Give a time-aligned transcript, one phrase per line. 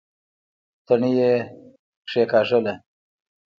[0.85, 1.31] تڼۍ يې
[2.09, 2.73] کېکاږله.